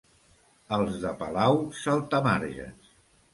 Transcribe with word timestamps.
Els 0.77 0.95
de 1.03 1.11
Palau, 1.19 1.61
saltamarges. 1.81 2.91